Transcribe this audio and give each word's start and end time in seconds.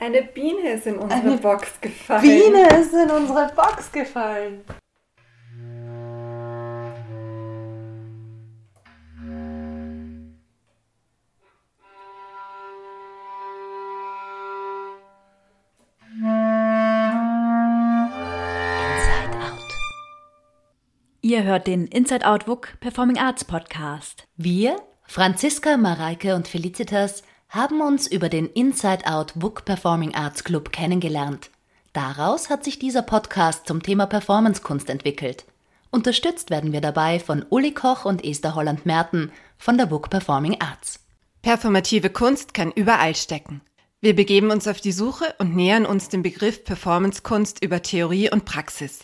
Eine 0.00 0.22
Biene 0.22 0.74
ist 0.74 0.86
in 0.86 0.96
unsere 0.96 1.20
Eine 1.20 1.36
Box 1.38 1.80
gefallen. 1.80 2.22
Biene 2.22 2.68
ist 2.78 2.94
in 2.94 3.10
unsere 3.10 3.50
Box 3.52 3.90
gefallen. 3.90 4.62
Inside 18.94 19.36
Out. 19.36 19.58
Ihr 21.22 21.42
hört 21.42 21.66
den 21.66 21.88
Inside 21.88 22.24
Out 22.24 22.46
WUK 22.46 22.78
Performing 22.78 23.18
Arts 23.18 23.44
Podcast. 23.44 24.28
Wir, 24.36 24.76
Franziska, 25.02 25.76
Mareike 25.76 26.36
und 26.36 26.46
Felicitas, 26.46 27.24
haben 27.48 27.80
uns 27.80 28.06
über 28.06 28.28
den 28.28 28.46
Inside 28.46 29.06
Out 29.06 29.32
WUK 29.36 29.64
Performing 29.64 30.14
Arts 30.14 30.44
Club 30.44 30.70
kennengelernt. 30.70 31.50
Daraus 31.94 32.50
hat 32.50 32.62
sich 32.62 32.78
dieser 32.78 33.02
Podcast 33.02 33.66
zum 33.66 33.82
Thema 33.82 34.06
Performancekunst 34.06 34.90
entwickelt. 34.90 35.46
Unterstützt 35.90 36.50
werden 36.50 36.72
wir 36.72 36.82
dabei 36.82 37.18
von 37.18 37.46
Uli 37.48 37.72
Koch 37.72 38.04
und 38.04 38.22
Esther 38.22 38.54
Holland-Merten 38.54 39.32
von 39.56 39.78
der 39.78 39.90
WUK 39.90 40.10
Performing 40.10 40.60
Arts. 40.60 41.00
Performative 41.40 42.10
Kunst 42.10 42.52
kann 42.52 42.70
überall 42.70 43.16
stecken. 43.16 43.62
Wir 44.00 44.14
begeben 44.14 44.50
uns 44.50 44.68
auf 44.68 44.82
die 44.82 44.92
Suche 44.92 45.34
und 45.38 45.56
nähern 45.56 45.86
uns 45.86 46.10
dem 46.10 46.22
Begriff 46.22 46.64
Performancekunst 46.64 47.64
über 47.64 47.82
Theorie 47.82 48.30
und 48.30 48.44
Praxis. 48.44 49.00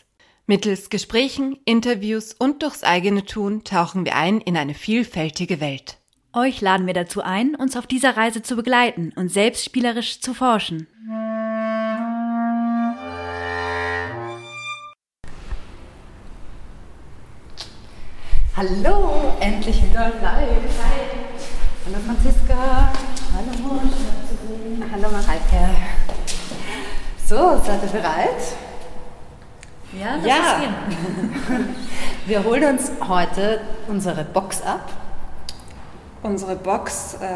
Mittels 0.46 0.90
Gesprächen, 0.90 1.58
Interviews 1.64 2.34
und 2.34 2.62
durchs 2.62 2.84
eigene 2.84 3.24
Tun 3.24 3.64
tauchen 3.64 4.04
wir 4.04 4.14
ein 4.14 4.42
in 4.42 4.58
eine 4.58 4.74
vielfältige 4.74 5.60
Welt. 5.60 5.96
Euch 6.36 6.60
laden 6.60 6.88
wir 6.88 6.94
dazu 6.94 7.22
ein, 7.22 7.54
uns 7.54 7.76
auf 7.76 7.86
dieser 7.86 8.16
Reise 8.16 8.42
zu 8.42 8.56
begleiten 8.56 9.12
und 9.14 9.28
selbst 9.28 9.64
spielerisch 9.64 10.20
zu 10.20 10.34
forschen. 10.34 10.88
Hallo, 18.56 19.36
endlich 19.38 19.80
wieder 19.84 20.10
live. 20.20 20.74
Hallo 21.86 21.98
Franziska. 22.04 22.92
Hallo. 23.36 23.80
Hallo 24.92 25.08
Mareike. 25.12 25.70
So, 27.24 27.62
seid 27.64 27.80
ihr 27.84 27.88
bereit? 27.90 28.56
Ja, 29.92 30.16
das 30.16 30.26
Ja. 30.26 30.62
Wir 32.26 32.42
holen 32.42 32.64
uns 32.76 32.90
heute 33.06 33.60
unsere 33.86 34.24
Box 34.24 34.60
ab. 34.62 34.90
Unsere 36.24 36.56
Box 36.56 37.18
äh, 37.20 37.26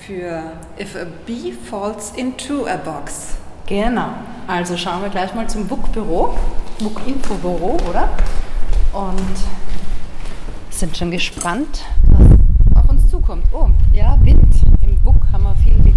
für 0.00 0.52
If 0.78 0.94
a 0.94 1.06
Bee 1.26 1.52
Falls 1.52 2.12
into 2.12 2.68
a 2.68 2.76
Box. 2.76 3.34
Genau. 3.66 4.10
Also 4.46 4.76
schauen 4.76 5.02
wir 5.02 5.08
gleich 5.08 5.34
mal 5.34 5.48
zum 5.48 5.68
WUK-Büro, 5.68 6.34
WUK-Info-Büro, 6.78 7.78
oder? 7.90 8.08
Und 8.92 9.36
sind 10.70 10.96
schon 10.96 11.10
gespannt, 11.10 11.84
was 12.12 12.84
auf 12.84 12.88
uns 12.88 13.10
zukommt. 13.10 13.44
Oh, 13.50 13.70
ja, 13.92 14.16
Wind. 14.22 14.54
Im 14.82 15.04
WUK 15.04 15.16
haben 15.32 15.42
wir 15.42 15.56
viel 15.56 15.84
Wind. 15.84 15.96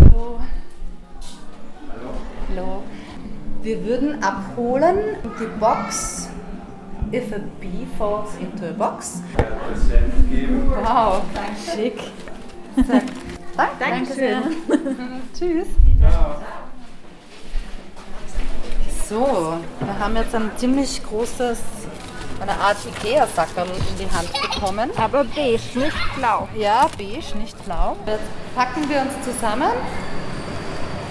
Hallo. 0.00 0.38
Hallo. 2.48 2.82
Wir 3.62 3.84
würden 3.84 4.17
abholen 4.28 5.16
die 5.40 5.46
Box 5.58 6.28
If 7.10 7.32
a 7.32 7.38
Bee 7.60 7.86
Falls 7.96 8.36
into 8.38 8.68
a 8.68 8.72
Box. 8.72 9.22
Wow, 10.84 11.22
schick. 11.74 11.98
Danke, 12.76 13.72
Danke 13.78 14.12
sehr. 14.12 14.42
Tschüss. 15.36 15.68
So, 19.08 19.58
wir 19.80 19.98
haben 19.98 20.16
jetzt 20.16 20.34
ein 20.34 20.50
ziemlich 20.56 21.02
großes, 21.02 21.58
eine 22.42 22.52
Art 22.52 22.76
Ikea-Sackerl 22.84 23.66
in 23.66 23.98
die 23.98 24.14
Hand 24.14 24.30
bekommen. 24.42 24.90
Aber 24.98 25.24
beige, 25.24 25.78
nicht 25.78 26.14
blau. 26.16 26.46
Ja, 26.54 26.88
beige, 26.98 27.38
nicht 27.38 27.64
blau. 27.64 27.96
Jetzt 28.04 28.20
packen 28.54 28.86
wir 28.86 29.00
uns 29.00 29.12
zusammen 29.24 29.72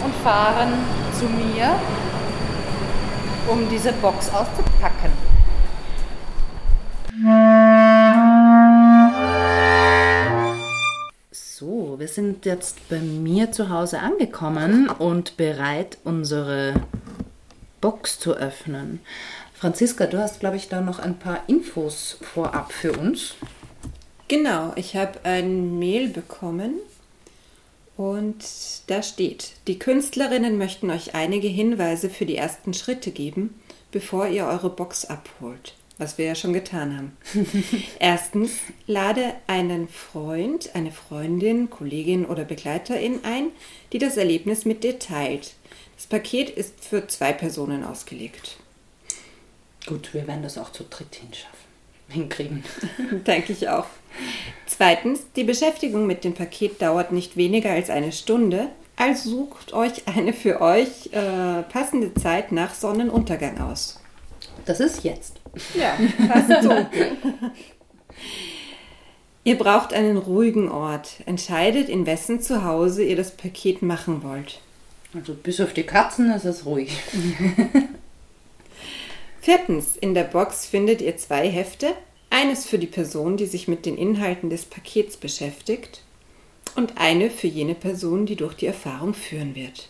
und 0.06 0.14
fahren 0.24 0.74
zu 1.18 1.26
mir, 1.26 1.76
um 3.48 3.70
diese 3.70 3.94
Box 3.94 4.30
auszupacken. 4.30 5.12
So, 11.32 11.96
wir 11.98 12.08
sind 12.08 12.46
jetzt 12.46 12.90
bei 12.90 13.00
mir 13.00 13.52
zu 13.52 13.70
Hause 13.70 14.00
angekommen 14.00 14.90
und 14.90 15.38
bereit, 15.38 15.98
unsere 16.04 16.76
Box 17.82 18.20
zu 18.20 18.34
öffnen. 18.34 19.00
Franziska, 19.54 20.06
du 20.06 20.20
hast, 20.20 20.40
glaube 20.40 20.58
ich, 20.58 20.70
da 20.70 20.82
noch 20.82 21.00
ein 21.00 21.18
paar 21.18 21.40
Infos 21.48 22.18
vorab 22.22 22.72
für 22.72 22.92
uns. 22.92 23.36
Genau, 24.28 24.74
ich 24.76 24.96
habe 24.96 25.20
ein 25.24 25.80
Mail 25.80 26.10
bekommen 26.10 26.76
und 27.98 28.38
da 28.86 29.02
steht, 29.02 29.54
die 29.68 29.80
Künstlerinnen 29.80 30.60
möchten 30.60 30.92
euch 30.92 31.16
einige 31.16 31.48
Hinweise 31.48 32.12
für 32.12 32.28
die 32.28 32.38
ersten 32.38 32.76
Schritte 32.76 33.10
geben, 33.12 33.60
bevor 33.92 34.28
ihr 34.28 34.46
eure 34.46 34.70
Box 34.70 35.06
abholt. 35.06 35.74
Was 35.98 36.20
wir 36.20 36.26
ja 36.26 36.36
schon 36.36 36.54
getan 36.54 36.96
haben. 36.96 37.18
Erstens, 38.00 38.52
lade 38.86 39.34
einen 39.48 39.88
Freund, 39.88 40.76
eine 40.76 40.92
Freundin, 40.92 41.72
Kollegin 41.72 42.28
oder 42.28 42.46
Begleiterin 42.46 43.22
ein, 43.24 43.48
die 43.92 43.98
das 43.98 44.16
Erlebnis 44.16 44.64
mit 44.64 44.84
dir 44.84 45.00
teilt. 45.00 45.56
Das 45.96 46.06
Paket 46.06 46.52
ist 46.52 46.86
für 46.86 47.08
zwei 47.08 47.34
Personen 47.34 47.84
ausgelegt. 47.84 48.58
Gut, 49.88 50.14
wir 50.14 50.28
werden 50.28 50.44
das 50.44 50.60
auch 50.60 50.72
zu 50.72 50.84
dritt 50.84 51.16
hinschaffen. 51.16 51.67
Hinkriegen. 52.10 52.64
Denke 53.28 53.54
ich 53.54 53.70
auch. 53.70 53.86
Zweitens, 54.66 55.22
die 55.36 55.44
Beschäftigung 55.44 56.08
mit 56.08 56.24
dem 56.24 56.34
Paket 56.34 56.82
dauert 56.82 57.12
nicht 57.12 57.38
weniger 57.38 57.72
als 57.72 57.90
eine 57.90 58.12
Stunde, 58.12 58.68
also 58.96 59.30
sucht 59.30 59.74
euch 59.74 60.08
eine 60.08 60.34
für 60.34 60.60
euch 60.60 61.08
äh, 61.12 61.62
passende 61.64 62.14
Zeit 62.16 62.52
nach 62.52 62.74
Sonnenuntergang 62.74 63.60
aus. 63.62 64.00
Das 64.66 64.80
ist 64.80 65.04
jetzt. 65.04 65.40
Ja, 65.76 65.96
fast 66.28 66.64
so. 66.64 66.72
ihr 69.44 69.58
braucht 69.58 69.94
einen 69.94 70.18
ruhigen 70.18 70.70
Ort. 70.70 71.22
Entscheidet, 71.26 71.90
in 71.90 72.08
wessen 72.08 72.42
Zuhause 72.42 73.04
ihr 73.04 73.16
das 73.16 73.32
Paket 73.32 73.84
machen 73.84 74.24
wollt. 74.24 74.62
Also 75.14 75.36
bis 75.36 75.62
auf 75.62 75.74
die 75.74 75.84
Katzen 75.84 76.32
ist 76.32 76.46
es 76.46 76.66
ruhig. 76.66 77.00
Viertens, 79.48 79.96
in 79.96 80.14
der 80.14 80.26
Box 80.26 80.66
findet 80.66 81.02
ihr 81.02 81.16
zwei 81.16 81.48
Hefte. 81.48 81.94
Eines 82.30 82.66
für 82.66 82.78
die 82.78 82.86
Person, 82.86 83.38
die 83.38 83.46
sich 83.46 83.70
mit 83.70 83.86
den 83.86 83.98
Inhalten 83.98 84.50
des 84.50 84.66
Pakets 84.66 85.16
beschäftigt 85.16 86.04
und 86.76 86.98
eine 86.98 87.30
für 87.30 87.48
jene 87.48 87.74
Person, 87.74 88.26
die 88.26 88.36
durch 88.36 88.56
die 88.56 88.66
Erfahrung 88.66 89.14
führen 89.14 89.56
wird. 89.56 89.88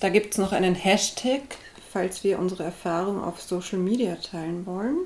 Da 0.00 0.08
gibt 0.08 0.32
es 0.32 0.38
noch 0.38 0.50
einen 0.50 0.74
Hashtag, 0.74 1.42
falls 1.92 2.24
wir 2.24 2.40
unsere 2.40 2.64
Erfahrung 2.64 3.22
auf 3.22 3.40
Social 3.40 3.78
Media 3.78 4.16
teilen 4.16 4.66
wollen. 4.66 4.96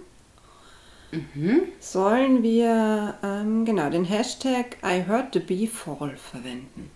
Sollen 1.79 2.43
wir 2.43 3.19
ähm, 3.23 3.67
genau 3.67 3.91
den 3.91 4.07
Hashtag 4.07 4.79
I 4.83 5.05
heard 5.07 5.35
the 5.35 5.41
bee 5.41 5.67
fall 5.67 6.17
verwenden? 6.17 6.91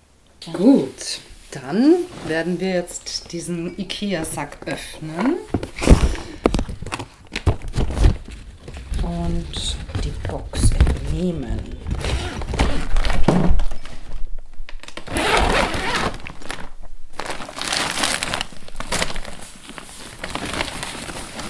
Gut, 0.55 1.21
dann 1.51 1.97
werden 2.27 2.59
wir 2.61 2.71
jetzt 2.71 3.31
diesen 3.31 3.79
Ikea-Sack 3.79 4.57
öffnen. 4.65 5.35
Und 9.25 9.77
die 10.05 10.13
Box 10.29 10.71
entnehmen. 10.73 11.59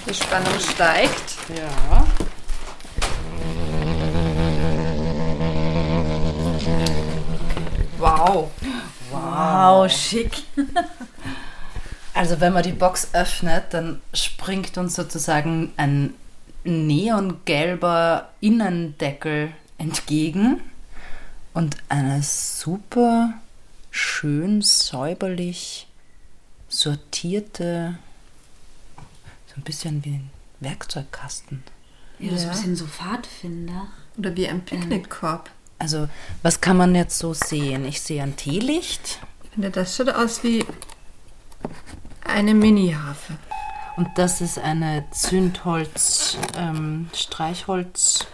Die 0.06 0.15
Spannung 0.15 0.61
steigt. 0.61 1.35
Ja. 1.49 2.06
Wow. 7.99 8.50
Wow, 9.11 9.91
schick. 9.91 10.44
Also 12.12 12.38
wenn 12.41 12.53
man 12.53 12.62
die 12.62 12.70
Box 12.70 13.09
öffnet, 13.15 13.65
dann 13.70 14.00
springt 14.12 14.79
uns 14.79 14.94
sozusagen 14.94 15.73
ein 15.77 16.15
neongelber 16.64 18.31
Innendeckel 18.40 19.52
entgegen 19.78 20.61
und 21.52 21.76
eine 21.88 22.22
super 22.22 23.34
schön 23.90 24.62
säuberlich 24.62 25.87
sortierte, 26.69 27.99
so 29.46 29.55
ein 29.56 29.62
bisschen 29.62 30.05
wie, 30.05 30.20
Werkzeugkasten. 30.61 31.62
Ja, 32.19 32.31
so 32.31 32.37
Ja. 32.37 32.43
ein 32.44 32.50
bisschen 32.50 32.76
so 32.76 32.87
Pfadfinder. 32.87 33.87
Oder 34.17 34.34
wie 34.37 34.49
ein 34.49 34.64
Picknickkorb. 34.64 35.50
Also, 35.78 36.08
was 36.43 36.60
kann 36.60 36.76
man 36.76 36.94
jetzt 36.94 37.19
so 37.19 37.34
sehen? 37.34 37.84
Ich 37.84 38.00
sehe 38.00 38.22
ein 38.22 38.37
Teelicht 38.37 39.19
Ich 39.43 39.50
finde, 39.50 39.70
das 39.70 39.96
schaut 39.96 40.08
aus 40.08 40.43
wie 40.44 40.64
eine 42.25 42.55
Mini-Harfe. 42.55 43.34
Und 43.96 44.08
das 44.17 44.41
ist 44.41 44.58
eine 44.58 45.05
Zündholz, 45.11 46.37
ähm, 46.56 47.08
Streichholz, 47.14 48.26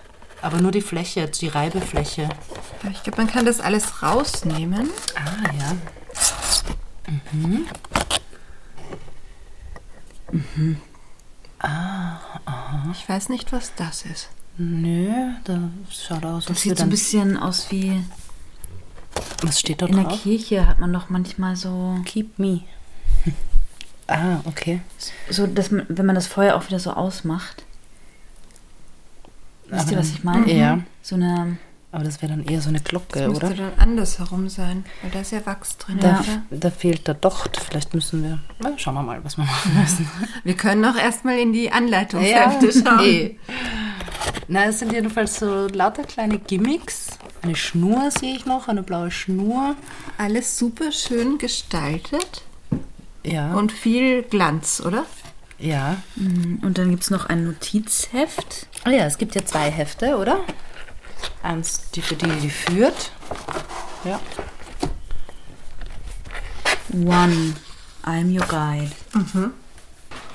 aber 0.42 0.60
nur 0.60 0.70
die 0.72 0.80
Fläche, 0.80 1.28
die 1.28 1.48
Reibefläche. 1.48 2.28
Ich 2.90 3.02
glaube, 3.02 3.18
man 3.18 3.26
kann 3.30 3.44
das 3.44 3.60
alles 3.60 4.02
rausnehmen. 4.02 4.88
Ah, 5.14 5.52
ja. 5.58 5.76
Ich 12.92 13.08
weiß 13.08 13.28
nicht, 13.28 13.52
was 13.52 13.74
das 13.74 14.02
ist. 14.02 14.28
Nö, 14.56 15.10
da 15.44 15.70
schaut 15.90 16.24
aus, 16.24 16.44
Das 16.46 16.60
sieht 16.60 16.76
so 16.78 16.84
ein 16.84 16.90
bisschen 16.90 17.36
aus 17.36 17.70
wie 17.70 18.02
Was 19.42 19.60
steht 19.60 19.80
da 19.82 19.86
in 19.86 19.96
der 19.96 20.04
drauf? 20.04 20.22
Kirche 20.22 20.66
hat 20.66 20.78
man 20.78 20.92
doch 20.92 21.08
manchmal 21.08 21.56
so, 21.56 21.96
Keep 22.04 22.38
me. 22.38 22.60
Ah, 24.10 24.40
okay. 24.44 24.80
so 25.30 25.46
dass 25.46 25.70
man, 25.70 25.86
wenn 25.88 26.04
man 26.04 26.16
das 26.16 26.26
Feuer 26.26 26.56
auch 26.56 26.66
wieder 26.66 26.80
so 26.80 26.92
ausmacht. 26.92 27.64
Wisst 29.68 29.82
Aber 29.82 29.92
ihr, 29.92 29.98
was 29.98 30.10
ich 30.10 30.24
meine? 30.24 30.52
Ja. 30.52 30.80
So 31.00 31.14
eine, 31.14 31.58
Aber 31.92 32.02
das 32.02 32.20
wäre 32.20 32.32
dann 32.32 32.44
eher 32.44 32.60
so 32.60 32.70
eine 32.70 32.80
Glocke, 32.80 33.20
Das 33.20 33.28
müsste 33.28 33.46
oder? 33.46 33.54
dann 33.54 33.78
andersherum 33.78 34.48
sein, 34.48 34.84
weil 35.02 35.12
da 35.12 35.20
ist 35.20 35.30
ja 35.30 35.46
Wachs 35.46 35.78
drin. 35.78 36.00
Ja. 36.02 36.20
oder? 36.20 36.42
Da 36.58 36.70
fehlt 36.70 37.06
der 37.06 37.14
Docht. 37.14 37.56
Vielleicht 37.56 37.94
müssen 37.94 38.24
wir. 38.24 38.40
Na, 38.58 38.76
schauen 38.76 38.94
wir 38.94 39.02
mal, 39.04 39.22
was 39.22 39.36
wir 39.36 39.44
machen 39.44 39.80
müssen. 39.80 40.10
Wir 40.44 40.54
können 40.54 40.84
auch 40.84 40.96
erstmal 40.96 41.38
in 41.38 41.52
die 41.52 41.70
Anleitungshefte 41.70 42.72
schauen. 42.72 43.00
eh. 43.04 43.38
Na, 44.48 44.64
es 44.64 44.80
sind 44.80 44.92
jedenfalls 44.92 45.38
so 45.38 45.68
lauter 45.68 46.02
kleine 46.02 46.38
Gimmicks. 46.38 47.10
Eine 47.42 47.54
Schnur 47.54 48.10
sehe 48.10 48.34
ich 48.34 48.44
noch, 48.44 48.66
eine 48.66 48.82
blaue 48.82 49.12
Schnur. 49.12 49.76
Alles 50.18 50.58
super 50.58 50.90
schön 50.90 51.38
gestaltet 51.38 52.42
Ja. 53.22 53.52
und 53.54 53.72
viel 53.72 54.22
Glanz, 54.22 54.82
oder? 54.84 55.04
ja. 55.60 55.98
und 56.16 56.78
dann 56.78 56.90
gibt 56.90 57.02
es 57.02 57.10
noch 57.10 57.26
ein 57.26 57.44
Notizheft. 57.44 58.66
Oh 58.86 58.90
ja, 58.90 59.04
es 59.04 59.18
gibt 59.18 59.34
ja 59.34 59.44
zwei 59.44 59.70
Hefte, 59.70 60.16
oder? 60.16 60.40
Eins 61.42 61.90
die 61.90 62.02
für 62.02 62.16
die, 62.16 62.30
die 62.40 62.50
führt. 62.50 63.12
Ja. 64.04 64.18
One, 66.92 67.54
I'm 68.04 68.34
your 68.34 68.46
guide. 68.46 68.90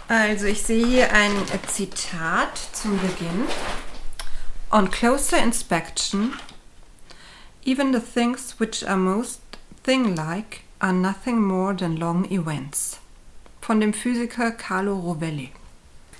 Also 0.07 0.45
ich 0.45 0.61
sehe 0.61 0.85
hier 0.85 1.11
ein 1.11 1.31
Zitat 1.67 2.57
zum 2.73 2.99
Beginn. 2.99 3.45
On 4.71 4.89
closer 4.89 5.41
inspection, 5.41 6.33
even 7.65 7.93
the 7.93 7.99
things 7.99 8.59
which 8.59 8.87
are 8.87 8.97
most 8.97 9.41
thing-like 9.83 10.64
are 10.79 10.93
nothing 10.93 11.41
more 11.41 11.75
than 11.75 11.97
long 11.97 12.25
events. 12.31 12.99
Von 13.61 13.79
dem 13.79 13.93
Physiker 13.93 14.51
Carlo 14.51 14.95
Rovelli. 14.95 15.51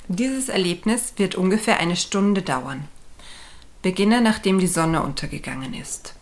Dieses 0.08 0.50
Erlebnis 0.50 1.14
wird 1.18 1.36
ungefähr 1.36 1.80
eine 1.80 1.96
Stunde 1.96 2.42
dauern. 2.42 2.88
Beginne 3.82 4.22
nachdem 4.22 4.60
die 4.60 4.68
Sonne 4.68 5.04
untergegangen 5.04 5.74
ist. 5.74 6.16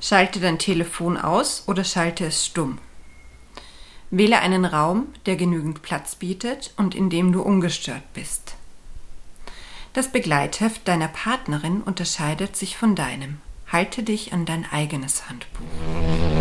Schalte 0.00 0.40
dein 0.40 0.58
Telefon 0.58 1.16
aus 1.16 1.64
oder 1.66 1.84
schalte 1.84 2.26
es 2.26 2.46
stumm. 2.46 2.78
Wähle 4.10 4.38
einen 4.40 4.64
Raum, 4.64 5.08
der 5.26 5.36
genügend 5.36 5.82
Platz 5.82 6.14
bietet 6.14 6.72
und 6.76 6.94
in 6.94 7.10
dem 7.10 7.32
du 7.32 7.42
ungestört 7.42 8.12
bist. 8.14 8.54
Das 9.92 10.12
Begleitheft 10.12 10.86
deiner 10.86 11.08
Partnerin 11.08 11.82
unterscheidet 11.82 12.56
sich 12.56 12.76
von 12.76 12.94
deinem. 12.94 13.38
Halte 13.70 14.02
dich 14.02 14.32
an 14.32 14.46
dein 14.46 14.64
eigenes 14.70 15.28
Handbuch. 15.28 16.37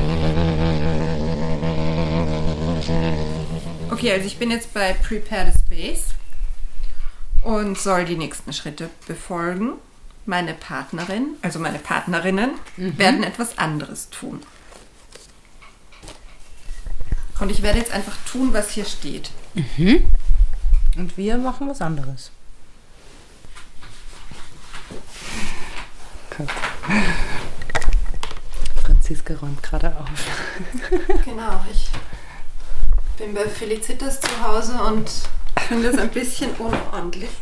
Okay, 3.97 4.11
also 4.11 4.27
ich 4.27 4.37
bin 4.37 4.51
jetzt 4.51 4.75
bei 4.75 4.93
Prepare 4.93 5.51
the 5.51 5.57
Space 5.57 6.09
und 7.41 7.79
soll 7.79 8.05
die 8.05 8.15
nächsten 8.15 8.53
Schritte 8.53 8.91
befolgen. 9.07 9.73
Meine 10.27 10.53
Partnerin, 10.53 11.29
also 11.41 11.57
meine 11.57 11.79
Partnerinnen, 11.79 12.51
werden 12.75 13.23
etwas 13.23 13.57
anderes 13.57 14.11
tun. 14.11 14.43
Und 17.39 17.49
ich 17.49 17.63
werde 17.63 17.79
jetzt 17.79 17.91
einfach 17.91 18.15
tun, 18.31 18.53
was 18.53 18.69
hier 18.69 18.85
steht. 18.85 19.31
Und 20.95 21.17
wir 21.17 21.39
machen 21.39 21.67
was 21.67 21.81
anderes. 21.81 22.29
Gut. 26.37 26.49
Franziska 28.83 29.33
räumt 29.33 29.63
gerade 29.63 29.97
auf. 29.97 30.07
Genau, 31.25 31.65
ich 31.71 31.89
bin 33.17 33.33
bei 33.33 33.45
Felicitas 33.45 34.21
zu 34.21 34.29
Hause 34.41 34.73
und 34.87 35.09
finde 35.67 35.87
es 35.89 35.97
ein 35.97 36.09
bisschen 36.09 36.51
unordentlich. 36.59 37.29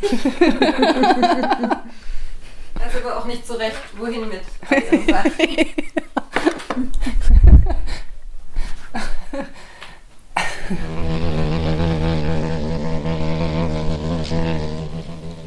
Weiß 2.74 2.96
aber 3.02 3.18
auch 3.18 3.26
nicht 3.26 3.46
so 3.46 3.54
recht, 3.54 3.76
wohin 3.96 4.28
mit. 4.28 4.40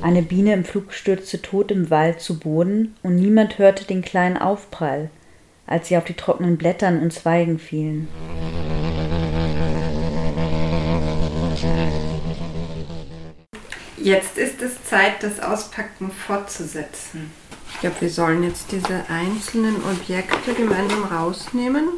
Eine 0.01 0.21
Biene 0.21 0.53
im 0.53 0.63
Flug 0.63 0.93
stürzte 0.93 1.41
tot 1.41 1.71
im 1.71 1.89
Wald 1.89 2.21
zu 2.21 2.39
Boden 2.39 2.95
und 3.03 3.15
niemand 3.15 3.57
hörte 3.57 3.83
den 3.85 4.01
kleinen 4.01 4.37
Aufprall, 4.37 5.09
als 5.67 5.87
sie 5.87 5.97
auf 5.97 6.05
die 6.05 6.13
trockenen 6.13 6.57
Blättern 6.57 7.01
und 7.01 7.11
Zweigen 7.11 7.59
fielen. 7.59 8.07
Jetzt 14.01 14.37
ist 14.37 14.61
es 14.61 14.83
Zeit, 14.85 15.23
das 15.23 15.39
Auspacken 15.41 16.11
fortzusetzen. 16.11 17.31
Ich 17.73 17.81
glaube, 17.81 17.97
wir 17.99 18.09
sollen 18.09 18.43
jetzt 18.43 18.71
diese 18.71 19.03
einzelnen 19.09 19.75
Objekte 19.83 20.53
gemeinsam 20.53 21.03
rausnehmen 21.03 21.89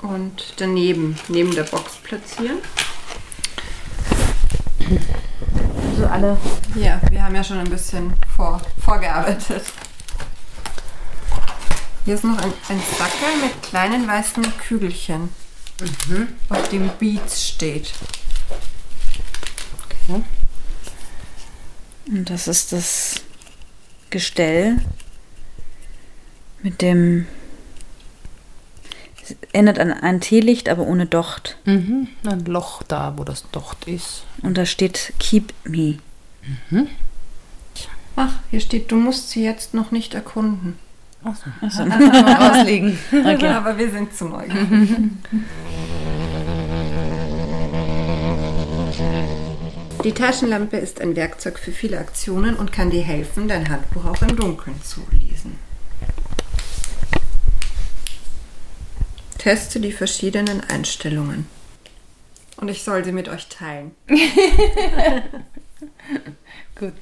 und 0.00 0.54
daneben, 0.56 1.18
neben 1.28 1.54
der 1.54 1.64
Box 1.64 1.96
platzieren. 2.02 2.58
Also 5.90 6.06
alle 6.06 6.36
Ja, 6.74 7.00
wir 7.10 7.22
haben 7.22 7.34
ja 7.34 7.44
schon 7.44 7.58
ein 7.58 7.68
bisschen 7.68 8.14
vor, 8.34 8.60
vorgearbeitet. 8.82 9.64
Hier 12.06 12.14
ist 12.14 12.24
noch 12.24 12.38
ein, 12.38 12.52
ein 12.70 12.82
Sackel 12.98 13.36
mit 13.42 13.62
kleinen 13.62 14.08
weißen 14.08 14.44
Kügelchen, 14.58 15.28
auf 16.48 16.68
dem 16.70 16.88
Beats 16.98 17.46
steht. 17.46 17.92
Und 22.08 22.30
das 22.30 22.48
ist 22.48 22.72
das 22.72 23.16
Gestell 24.10 24.78
mit 26.62 26.82
dem. 26.82 27.26
Es 29.22 29.36
erinnert 29.52 29.78
an 29.78 29.92
ein 29.92 30.20
Teelicht, 30.20 30.68
aber 30.68 30.82
ohne 30.82 31.06
Docht. 31.06 31.56
Mhm. 31.64 32.08
Ein 32.24 32.44
Loch 32.46 32.82
da, 32.82 33.14
wo 33.16 33.24
das 33.24 33.48
Docht 33.52 33.86
ist. 33.86 34.24
Und 34.42 34.58
da 34.58 34.66
steht 34.66 35.12
Keep 35.18 35.52
Me. 35.64 35.98
Ach, 38.16 38.32
hier 38.50 38.60
steht, 38.60 38.90
du 38.90 38.96
musst 38.96 39.30
sie 39.30 39.44
jetzt 39.44 39.74
noch 39.74 39.92
nicht 39.92 40.14
erkunden. 40.14 40.78
Achso. 41.22 41.82
Rauslegen. 41.82 42.98
Aber 43.12 43.78
wir 43.78 43.90
sind 43.90 44.14
zu 44.14 44.24
neugierig. 44.26 44.66
Die 50.04 50.12
Taschenlampe 50.12 50.78
ist 50.78 51.00
ein 51.00 51.14
Werkzeug 51.14 51.58
für 51.58 51.72
viele 51.72 51.98
Aktionen 51.98 52.56
und 52.56 52.72
kann 52.72 52.88
dir 52.88 53.02
helfen, 53.02 53.48
dein 53.48 53.68
Handbuch 53.68 54.06
auch 54.06 54.22
im 54.22 54.34
Dunkeln 54.34 54.82
zu 54.82 55.06
lesen. 55.10 55.58
Teste 59.36 59.78
die 59.78 59.92
verschiedenen 59.92 60.62
Einstellungen. 60.62 61.46
Und 62.56 62.68
ich 62.68 62.82
soll 62.82 63.04
sie 63.04 63.12
mit 63.12 63.28
euch 63.28 63.48
teilen. 63.48 63.90
Gut. 66.78 66.94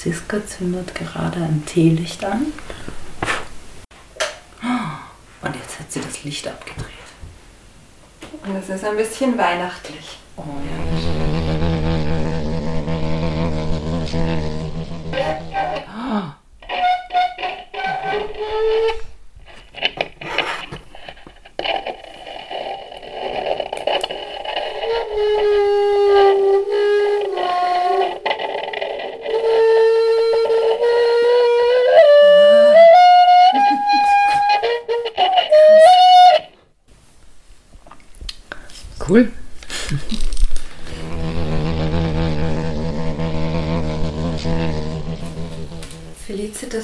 Franziska 0.00 0.46
zündet 0.46 0.94
gerade 0.94 1.40
ein 1.40 1.62
Teelicht 1.66 2.24
an. 2.24 2.46
Und 5.42 5.56
jetzt 5.56 5.78
hat 5.78 5.92
sie 5.92 6.00
das 6.00 6.24
Licht 6.24 6.48
abgedreht. 6.48 6.86
Und 8.42 8.56
es 8.56 8.70
ist 8.70 8.82
ein 8.82 8.96
bisschen 8.96 9.36
weihnachtlich. 9.36 9.99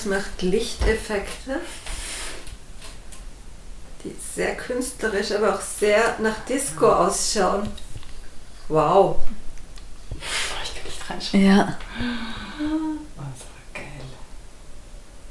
Macht 0.07 0.43
Lichteffekte, 0.43 1.61
die 4.05 4.15
sehr 4.35 4.55
künstlerisch, 4.57 5.33
aber 5.33 5.55
auch 5.55 5.61
sehr 5.61 6.19
nach 6.21 6.45
Disco 6.49 6.91
ausschauen. 6.91 7.69
Wow. 8.69 9.17
Ich 10.19 10.75
kann 10.75 10.85
nicht 10.85 11.11
reinschauen. 11.11 11.45
Ja. 11.45 11.79
Oh, 12.59 12.99
das 13.17 13.41
war 13.47 13.75
geil. 13.75 13.85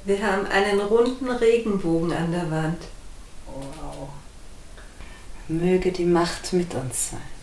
Wir 0.06 0.26
haben 0.26 0.46
einen 0.48 0.80
runden 0.80 1.30
Regenbogen 1.30 2.14
an 2.14 2.32
der 2.32 2.52
Wand. 2.52 2.84
Wow. 3.48 4.10
Möge 5.48 5.92
die 5.92 6.06
Macht 6.06 6.54
mit 6.54 6.74
uns 6.74 7.12
sein. 7.12 7.35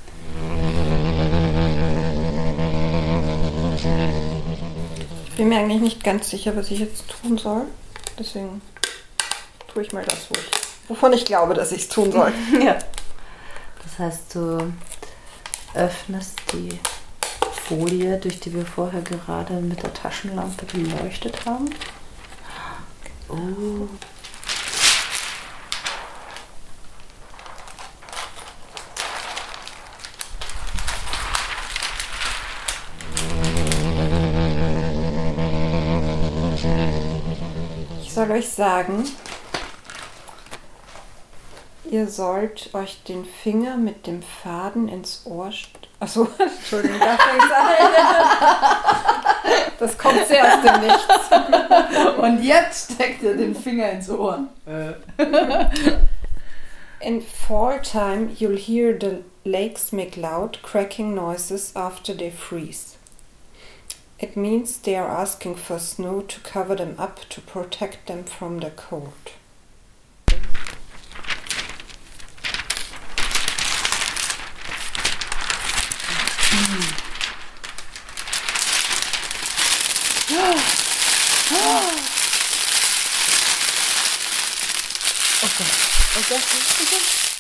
Bin 5.43 5.49
mir 5.49 5.59
eigentlich 5.59 5.81
nicht 5.81 6.05
ganz 6.05 6.31
sicher, 6.31 6.55
was 6.55 6.71
ich 6.71 6.79
jetzt 6.79 7.03
tun 7.09 7.37
soll. 7.37 7.65
Deswegen 8.17 8.63
tue 9.67 9.83
ich 9.83 9.93
mal 9.93 10.05
das, 10.05 10.31
wo 10.31 10.35
ich, 10.35 10.89
wovon 10.89 11.13
ich 11.15 11.25
glaube, 11.25 11.55
dass 11.55 11.73
ich 11.73 11.83
es 11.83 11.89
tun 11.89 12.13
soll. 12.13 12.33
Ja. 12.65 12.79
Das 13.83 13.99
heißt, 13.99 14.37
du 14.37 14.73
öffnest 15.75 16.39
die 16.53 16.79
Folie, 17.67 18.19
durch 18.19 18.39
die 18.39 18.55
wir 18.55 18.65
vorher 18.65 19.03
gerade 19.03 19.55
mit 19.55 19.83
der 19.83 19.93
Taschenlampe 19.93 20.65
beleuchtet 20.67 21.45
haben. 21.45 21.69
Oh. 23.29 23.89
Soll 38.23 38.37
euch 38.37 38.51
sagen, 38.51 39.05
ihr 41.91 42.07
sollt 42.07 42.73
euch 42.73 43.03
den 43.03 43.25
Finger 43.25 43.77
mit 43.77 44.07
dem 44.07 44.23
Faden 44.23 44.87
ins 44.87 45.23
Ohr. 45.25 45.51
Achso, 45.99 46.29
Entschuldigung, 46.39 47.01
da 47.01 47.17
fängt's 47.17 47.53
an. 47.53 47.75
Das 49.81 49.99
kommt 49.99 50.25
sehr 50.29 50.45
aus 50.45 50.63
dem 50.63 50.81
Nichts. 50.83 52.19
Und 52.19 52.45
jetzt 52.45 52.93
steckt 52.93 53.25
er 53.25 53.35
den 53.35 53.57
Finger 53.57 53.91
ins 53.91 54.09
Ohr. 54.09 54.47
In 57.01 57.21
fall 57.23 57.83
time, 57.83 58.31
you'll 58.39 58.57
hear 58.57 58.97
the 58.97 59.25
lakes 59.45 59.91
make 59.91 60.17
loud 60.17 60.63
cracking 60.63 61.13
noises 61.13 61.75
after 61.75 62.17
they 62.17 62.31
freeze. 62.31 62.97
It 64.23 64.37
means 64.37 64.79
they 64.79 64.95
are 64.95 65.11
asking 65.11 65.57
for 65.57 65.81
snow 65.81 66.21
to 66.21 66.41
cover 66.41 66.77
them 66.77 66.95
up 66.97 67.29
to 67.29 67.41
protect 67.41 68.07
them 68.07 68.23
from 68.23 68.61
the 68.61 68.71
cold. 68.71 69.13
Jetzt 86.31 87.32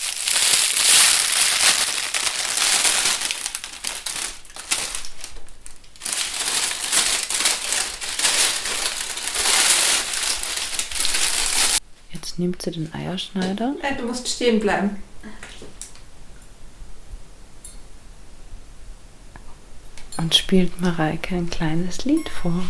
nimmt 12.42 12.62
sie 12.62 12.72
den 12.72 12.92
Eierschneider. 12.92 13.74
Nein, 13.80 13.96
du 13.98 14.06
musst 14.06 14.28
stehen 14.28 14.60
bleiben. 14.60 14.96
und 20.22 20.34
spielt 20.34 20.80
Mareike 20.80 21.34
ein 21.34 21.50
kleines 21.50 22.04
Lied 22.04 22.28
vor. 22.28 22.62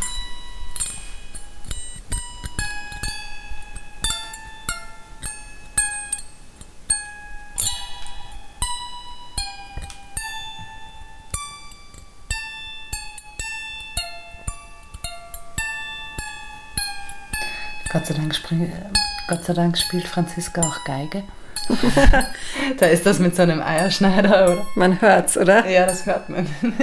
Gott 17.92 18.06
sei 18.06 18.14
Dank, 18.14 18.34
spring, 18.34 18.62
äh, 18.62 19.11
Gott 19.32 19.44
sei 19.44 19.54
Dank 19.54 19.78
spielt 19.78 20.06
Franziska 20.06 20.60
auch 20.60 20.84
Geige. 20.84 21.22
da 22.78 22.84
ist 22.84 23.06
das 23.06 23.18
mit 23.18 23.34
so 23.34 23.40
einem 23.40 23.62
Eierschneider, 23.62 24.44
oder? 24.44 24.66
Man 24.74 25.00
hört's, 25.00 25.38
oder? 25.38 25.66
Ja, 25.66 25.86
das 25.86 26.04
hört 26.04 26.28
man. 26.28 26.46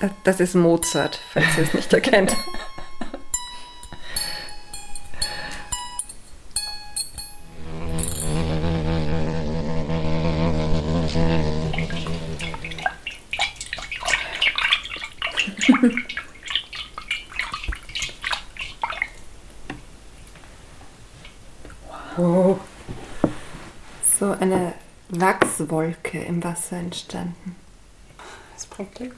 Das, 0.00 0.10
das 0.24 0.40
ist 0.40 0.54
Mozart, 0.54 1.20
falls 1.30 1.58
ihr 1.58 1.64
es 1.64 1.74
nicht 1.74 1.92
erkennt. 1.92 2.34
eine 24.40 24.72
Wachswolke 25.10 26.18
im 26.22 26.42
Wasser 26.42 26.76
entstanden. 26.76 27.56
Das 28.54 28.66
bringt 28.66 28.94
Glück. 28.94 29.14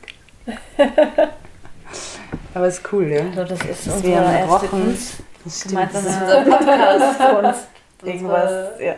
Aber 2.55 2.69
ist 2.69 2.83
cool, 2.93 3.09
ja? 3.09 3.23
Also 3.25 3.45
das 3.45 3.65
ist 3.65 3.87
Das 3.87 3.95
unsere 3.97 4.25
erste. 4.25 4.69
Kunst. 4.69 5.15
Das 5.45 5.61
stimmt. 5.61 5.75
Gemeinsam 5.75 6.05
Das 6.05 6.15
ist 6.15 6.23
unser 6.23 6.45
Podcast 6.45 7.17
für 7.21 7.39
uns. 7.39 7.57
Irgendwas, 8.05 8.81
ja. 8.81 8.95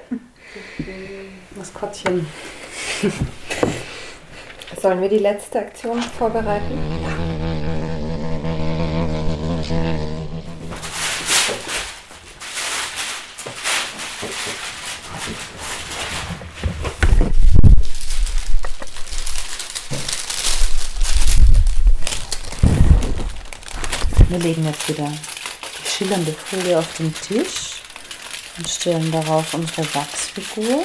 Maskottchen. 1.56 2.26
Sollen 4.80 5.00
wir 5.00 5.08
die 5.08 5.18
letzte 5.18 5.58
Aktion 5.60 6.00
vorbereiten? 6.00 6.78
Wir 24.34 24.40
legen 24.40 24.64
jetzt 24.64 24.88
wieder 24.88 25.08
die 25.08 25.88
schillernde 25.88 26.32
Folie 26.32 26.76
auf 26.76 26.96
den 26.96 27.14
Tisch 27.14 27.74
und 28.58 28.68
stellen 28.68 29.12
darauf 29.12 29.54
unsere 29.54 29.86
Wachsfigur. 29.94 30.84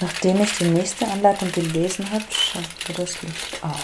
Nachdem 0.00 0.42
ich 0.42 0.52
die 0.52 0.64
nächste 0.64 1.06
Anleitung 1.06 1.52
gelesen 1.52 2.10
habe, 2.10 2.24
schalten 2.30 2.70
wir 2.86 2.94
das 2.94 3.20
Licht 3.20 3.62
aus. 3.62 3.80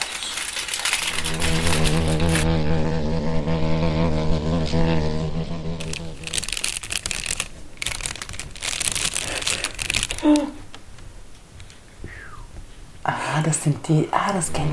Ah, 13.03 13.43
das 13.45 13.58
sind 13.69 13.89
die. 13.89 14.09
Ah, 14.11 14.33
das 14.33 14.53
kenne 14.53 14.71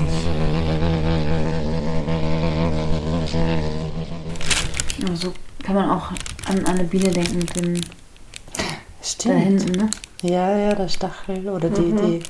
ich. 4.98 5.08
Also 5.10 5.32
kann 5.62 5.74
man 5.74 5.90
auch 5.90 6.10
an 6.48 6.64
eine 6.66 6.84
Biene 6.84 7.10
denken 7.10 7.38
mit 7.38 7.56
dem 7.56 7.74
da 7.74 8.62
Stimmt. 9.02 9.42
hinten, 9.44 9.72
ne? 9.72 9.90
Ja, 10.22 10.56
ja, 10.56 10.74
der 10.74 10.88
Stachel 10.88 11.48
oder 11.48 11.68
die, 11.68 11.92
die 11.92 12.20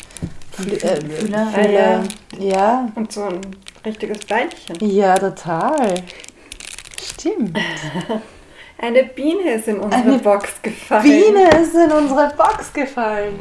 Flü 0.52 0.72
äh, 0.74 1.00
Fühler. 1.00 1.46
Fühler. 1.46 2.02
Ja, 2.38 2.88
Und 2.94 3.12
so 3.12 3.24
ein 3.24 3.40
richtiges 3.84 4.18
Beinchen. 4.26 4.76
ja, 4.80 5.14
total. 5.14 5.94
Stimmt. 7.00 7.58
Eine 8.78 9.04
Biene 9.04 9.52
ist 9.54 9.68
in 9.68 9.78
unsere 9.78 10.02
Eine 10.02 10.18
Box 10.18 10.60
gefallen. 10.60 11.02
Biene 11.02 11.48
ist 11.62 11.74
in 11.74 11.90
unsere 11.90 12.30
Box 12.36 12.70
gefallen. 12.74 13.38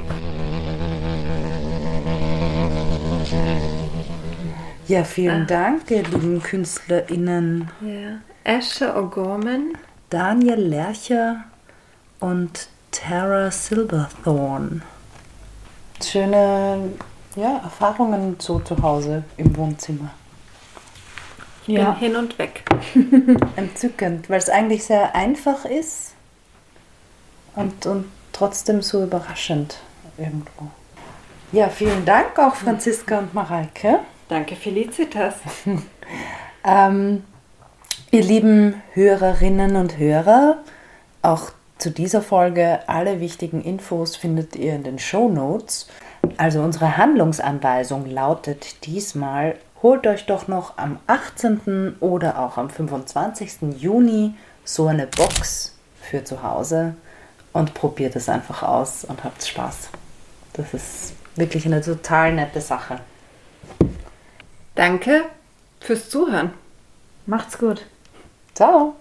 Ja, 4.87 5.03
vielen 5.03 5.47
Dank, 5.47 5.89
ihr 5.89 6.03
lieben 6.03 6.43
KünstlerInnen 6.43 7.71
Ja. 7.81 8.19
Asher 8.43 8.95
O'Gorman 8.95 9.73
Daniel 10.11 10.59
Lercher 10.59 11.45
und 12.19 12.67
Tara 12.91 13.49
Silverthorne. 13.49 14.81
Schöne 16.03 16.91
ja, 17.35 17.61
Erfahrungen 17.63 18.35
so 18.37 18.59
zu 18.59 18.79
Hause 18.81 19.23
im 19.37 19.57
Wohnzimmer. 19.57 20.11
Ich 21.65 21.75
bin 21.75 21.95
hin 21.95 22.15
und 22.15 22.37
weg. 22.37 22.63
Entzückend, 23.55 24.29
weil 24.29 24.37
es 24.37 24.49
eigentlich 24.49 24.83
sehr 24.83 25.15
einfach 25.15 25.65
ist 25.65 26.13
und, 27.55 27.87
und 27.87 28.05
trotzdem 28.33 28.83
so 28.83 29.03
überraschend 29.03 29.79
irgendwo. 30.19 30.67
Ja, 31.51 31.69
vielen 31.69 32.05
Dank 32.05 32.37
auch 32.37 32.55
Franziska 32.55 33.17
und 33.17 33.33
Mareike. 33.33 33.99
Danke, 34.27 34.55
Felicitas. 34.55 35.35
Ähm, 36.67 37.23
ihr 38.09 38.23
lieben 38.23 38.81
Hörerinnen 38.93 39.75
und 39.75 39.99
Hörer, 39.99 40.57
auch 41.21 41.51
zu 41.77 41.91
dieser 41.91 42.23
Folge 42.23 42.79
alle 42.87 43.19
wichtigen 43.19 43.61
Infos 43.61 44.15
findet 44.15 44.55
ihr 44.55 44.73
in 44.73 44.83
den 44.83 44.97
Show 44.97 45.29
Notes. 45.29 45.87
Also 46.37 46.61
unsere 46.63 46.97
Handlungsanweisung 46.97 48.09
lautet 48.09 48.83
diesmal, 48.87 49.57
holt 49.83 50.07
euch 50.07 50.25
doch 50.25 50.47
noch 50.47 50.79
am 50.79 50.97
18. 51.05 51.97
oder 51.99 52.39
auch 52.39 52.57
am 52.57 52.71
25. 52.71 53.77
Juni 53.77 54.33
so 54.63 54.87
eine 54.87 55.05
Box 55.05 55.77
für 56.01 56.23
zu 56.23 56.41
Hause 56.41 56.95
und 57.53 57.75
probiert 57.75 58.15
es 58.15 58.27
einfach 58.27 58.63
aus 58.63 59.05
und 59.05 59.23
habt 59.23 59.45
Spaß. 59.45 59.89
Das 60.53 60.73
ist 60.73 61.13
wirklich 61.35 61.67
eine 61.67 61.81
total 61.81 62.33
nette 62.33 62.61
Sache. 62.61 62.99
Danke 64.75 65.25
fürs 65.79 66.09
Zuhören. 66.09 66.53
Macht's 67.25 67.57
gut. 67.57 67.85
Ciao! 68.53 68.95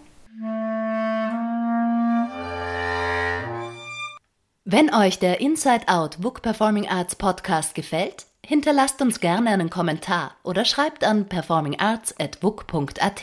Wenn 4.64 4.94
euch 4.94 5.18
der 5.18 5.40
Inside 5.40 5.88
Out 5.88 6.20
Book 6.20 6.40
Performing 6.42 6.88
Arts 6.88 7.16
Podcast 7.16 7.74
gefällt, 7.74 8.26
hinterlasst 8.44 9.02
uns 9.02 9.20
gerne 9.20 9.50
einen 9.50 9.68
Kommentar 9.68 10.36
oder 10.42 10.64
schreibt 10.64 11.04
an 11.04 11.28
performingarts.book.at. 11.28 13.22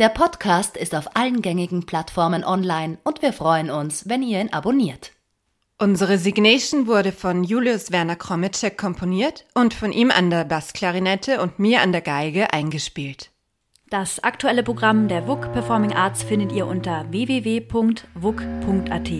Der 0.00 0.08
Podcast 0.08 0.76
ist 0.76 0.94
auf 0.94 1.16
allen 1.16 1.40
gängigen 1.40 1.86
Plattformen 1.86 2.44
online 2.44 2.98
und 3.04 3.22
wir 3.22 3.32
freuen 3.32 3.70
uns, 3.70 4.08
wenn 4.08 4.22
ihr 4.22 4.40
ihn 4.40 4.52
abonniert. 4.52 5.13
Unsere 5.78 6.18
Signation 6.18 6.86
wurde 6.86 7.10
von 7.10 7.42
Julius 7.42 7.90
Werner 7.90 8.14
Kromitschek 8.14 8.78
komponiert 8.78 9.44
und 9.54 9.74
von 9.74 9.90
ihm 9.90 10.12
an 10.12 10.30
der 10.30 10.44
Bassklarinette 10.44 11.42
und 11.42 11.58
mir 11.58 11.80
an 11.80 11.90
der 11.90 12.00
Geige 12.00 12.52
eingespielt. 12.52 13.30
Das 13.90 14.22
aktuelle 14.22 14.62
Programm 14.62 15.08
der 15.08 15.26
WUK 15.26 15.52
Performing 15.52 15.92
Arts 15.92 16.22
findet 16.22 16.52
ihr 16.52 16.66
unter 16.66 17.10
www.wuk.at. 17.10 19.10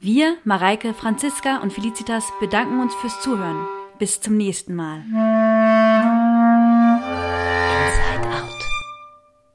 Wir, 0.00 0.36
Mareike, 0.44 0.92
Franziska 0.92 1.58
und 1.58 1.72
Felicitas 1.72 2.24
bedanken 2.40 2.80
uns 2.80 2.94
fürs 2.96 3.20
Zuhören. 3.20 3.66
Bis 3.98 4.20
zum 4.20 4.36
nächsten 4.36 4.74
Mal. 4.74 5.04